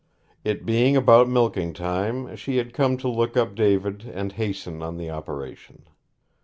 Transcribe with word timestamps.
It 0.43 0.65
being 0.65 0.95
about 0.97 1.29
milking 1.29 1.73
time, 1.73 2.35
she 2.35 2.57
had 2.57 2.73
come 2.73 2.97
to 2.97 3.07
look 3.07 3.37
up 3.37 3.53
David 3.53 4.09
and 4.11 4.31
hasten 4.31 4.81
on 4.81 4.97
the 4.97 5.11
operation. 5.11 5.85